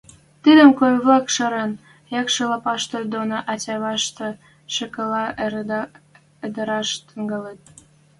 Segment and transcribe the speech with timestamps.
[0.41, 1.71] Тыгыды коэвлӓм шӓрен,
[2.19, 4.27] якшар лапашты доно ӓтя-ӓвӓштӹ
[4.75, 5.25] векӹлӓ
[6.45, 7.61] ыдыраш тӹнгӓлӹт.